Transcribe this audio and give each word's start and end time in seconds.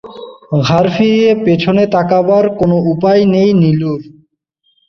ঘাড় 0.61 0.89
ফিরিয়ে 0.95 1.31
পেছনে 1.45 1.83
তাকাবার 1.93 2.45
কোনো 2.59 2.75
উপায় 2.93 3.21
নেই 3.33 3.49
নীলুর। 3.61 4.01